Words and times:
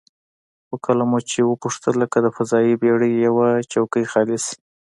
خو 0.67 0.75
کله 0.85 1.03
مو 1.09 1.19
چې 1.29 1.39
وپوښتله 1.49 2.05
که 2.13 2.19
د 2.25 2.27
فضايي 2.35 2.73
بېړۍ 2.81 3.13
یوه 3.25 3.47
څوکۍ 3.71 4.05
خالي 4.11 4.37
شي، 4.45 4.55